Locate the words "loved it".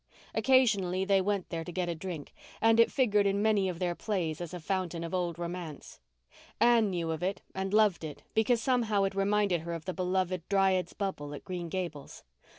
7.71-8.23